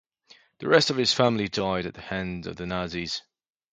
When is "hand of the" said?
2.01-2.65